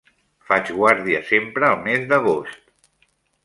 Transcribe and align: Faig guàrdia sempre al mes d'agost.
Faig 0.47 0.71
guàrdia 0.79 1.21
sempre 1.29 1.69
al 1.69 1.79
mes 1.87 2.11
d'agost. 2.13 2.61